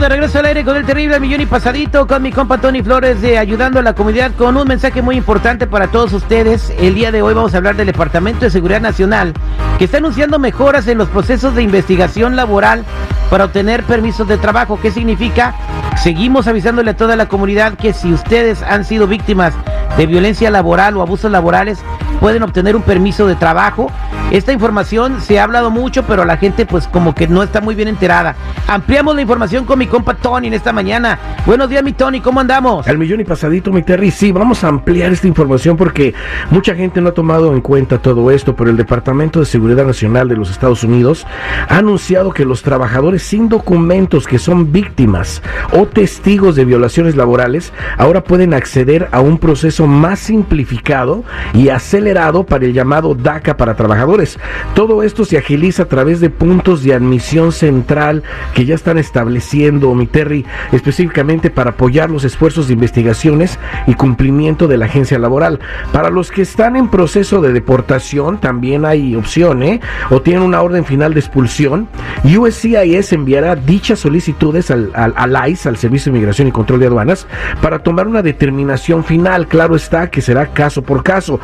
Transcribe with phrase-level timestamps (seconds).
[0.00, 3.22] de regreso al aire con el terrible millón y pasadito con mi compa Tony Flores
[3.22, 6.70] de Ayudando a la Comunidad con un mensaje muy importante para todos ustedes.
[6.78, 9.32] El día de hoy vamos a hablar del Departamento de Seguridad Nacional
[9.78, 12.84] que está anunciando mejoras en los procesos de investigación laboral
[13.30, 14.78] para obtener permisos de trabajo.
[14.80, 15.54] ¿Qué significa?
[16.02, 19.54] Seguimos avisándole a toda la comunidad que si ustedes han sido víctimas
[19.96, 21.78] de violencia laboral o abusos laborales,
[22.20, 23.90] pueden obtener un permiso de trabajo.
[24.30, 27.74] Esta información se ha hablado mucho, pero la gente pues como que no está muy
[27.74, 28.34] bien enterada.
[28.66, 31.18] Ampliamos la información con mi compa Tony en esta mañana.
[31.46, 32.88] Buenos días, mi Tony, ¿cómo andamos?
[32.88, 34.10] Al millón y pasadito, mi Terry.
[34.10, 36.12] Sí, vamos a ampliar esta información porque
[36.50, 40.28] mucha gente no ha tomado en cuenta todo esto, pero el Departamento de Seguridad Nacional
[40.28, 41.26] de los Estados Unidos
[41.68, 45.42] ha anunciado que los trabajadores sin documentos que son víctimas
[45.72, 51.68] o testigos de violaciones laborales ahora pueden acceder a un proceso más simplificado y
[52.46, 54.38] para el llamado DACA para trabajadores.
[54.74, 58.22] Todo esto se agiliza a través de puntos de admisión central
[58.54, 64.68] que ya están estableciendo mi Terry específicamente para apoyar los esfuerzos de investigaciones y cumplimiento
[64.68, 65.58] de la agencia laboral.
[65.92, 69.80] Para los que están en proceso de deportación también hay opción, ¿eh?
[70.10, 71.88] O tienen una orden final de expulsión.
[72.24, 77.26] USCIS enviará dichas solicitudes al, al, ICE, al Servicio de Inmigración y Control de Aduanas,
[77.60, 79.48] para tomar una determinación final.
[79.48, 81.40] Claro está que será caso por caso.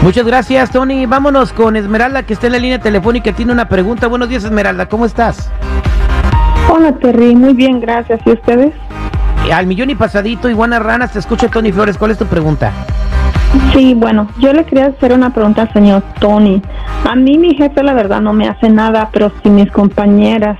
[0.00, 1.06] Muchas gracias, Tony.
[1.06, 3.32] Vámonos con Esmeralda, que está en la línea telefónica.
[3.32, 4.06] Tiene una pregunta.
[4.06, 4.88] Buenos días, Esmeralda.
[4.88, 5.50] ¿Cómo estás?
[6.70, 7.34] Hola, Terry.
[7.34, 8.20] Muy bien, gracias.
[8.24, 8.72] ¿Y ustedes?
[9.52, 11.96] Al millón y pasadito, Iguana Ranas, te escucha Tony Flores.
[11.96, 12.72] ¿Cuál es tu pregunta?
[13.72, 16.60] Sí, bueno, yo le quería hacer una pregunta al señor Tony.
[17.08, 20.58] A mí mi jefe la verdad no me hace nada, pero si mis compañeras,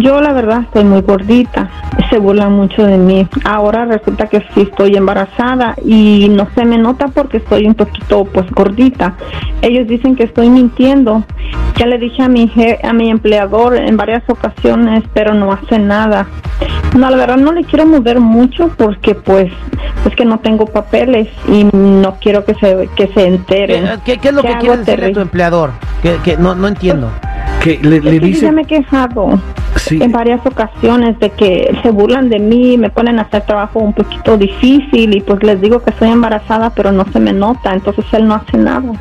[0.00, 1.70] yo la verdad estoy muy gordita,
[2.10, 3.28] se burlan mucho de mí.
[3.44, 8.24] Ahora resulta que sí estoy embarazada y no se me nota porque estoy un poquito
[8.24, 9.14] pues gordita.
[9.62, 11.24] Ellos dicen que estoy mintiendo.
[11.76, 12.50] Ya le dije a mi
[12.82, 16.26] a mi empleador en varias ocasiones, pero no hace nada.
[16.96, 19.52] No, la verdad no le quiero mover mucho porque pues
[20.04, 23.88] es que no tengo papeles y no quiero que se que se enteren.
[24.04, 25.70] ¿Qué, es lo que quieres decirle a tu empleador?
[26.02, 27.10] Que, no, no entiendo.
[27.62, 28.46] Que le, dice...
[28.46, 29.38] Yo me he quejado
[29.90, 33.92] en varias ocasiones de que se burlan de mí, me ponen a hacer trabajo un
[33.92, 38.04] poquito difícil y pues les digo que estoy embarazada pero no se me nota, entonces
[38.12, 38.92] él no hace nada.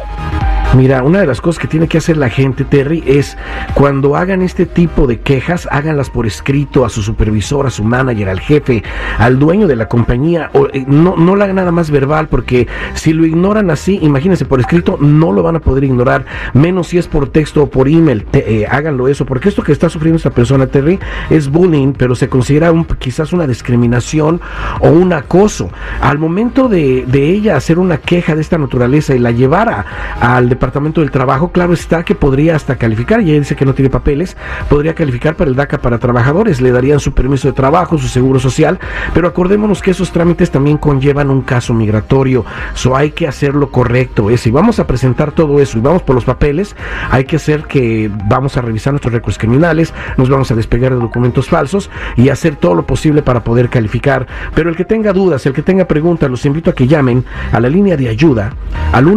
[0.76, 3.36] Mira, una de las cosas que tiene que hacer la gente, Terry, es
[3.74, 8.30] cuando hagan este tipo de quejas, háganlas por escrito a su supervisor, a su manager,
[8.30, 8.84] al jefe,
[9.18, 10.52] al dueño de la compañía.
[10.54, 14.46] O, eh, no, no la hagan nada más verbal, porque si lo ignoran así, imagínense,
[14.46, 17.88] por escrito no lo van a poder ignorar, menos si es por texto o por
[17.88, 18.28] email.
[18.34, 21.00] Eh, háganlo eso, porque esto que está sufriendo esta persona, Terry,
[21.32, 24.40] es bullying, pero se considera un, quizás una discriminación
[24.82, 25.72] o un acoso.
[26.00, 29.84] Al momento de, de ella hacer una queja de esta naturaleza y la llevara
[30.22, 33.74] al Departamento del Trabajo, claro está que podría hasta calificar, y ella dice que no
[33.74, 34.38] tiene papeles,
[34.70, 38.40] podría calificar para el DACA para trabajadores, le darían su permiso de trabajo, su seguro
[38.40, 38.80] social,
[39.14, 43.72] pero acordémonos que esos trámites también conllevan un caso migratorio, so hay que hacer lo
[43.72, 46.76] correcto, es si vamos a presentar todo eso y vamos por los papeles,
[47.10, 51.00] hay que hacer que vamos a revisar nuestros récords criminales, nos vamos a despegar de
[51.00, 54.28] documentos falsos y hacer todo lo posible para poder calificar.
[54.56, 57.60] Pero el que tenga dudas, el que tenga preguntas, los invito a que llamen a
[57.60, 58.54] la línea de ayuda
[58.92, 59.08] al